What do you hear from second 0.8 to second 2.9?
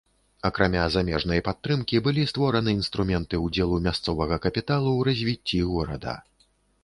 замежнай падтрымкі былі створаны